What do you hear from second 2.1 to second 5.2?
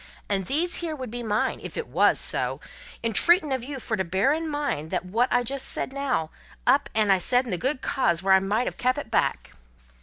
so, entreatin' of you fur to bear in mind that